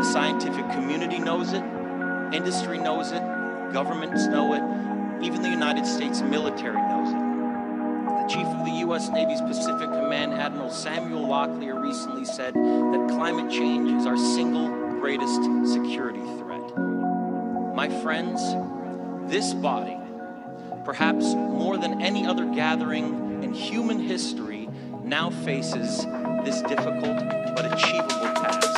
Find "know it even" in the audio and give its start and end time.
4.28-5.42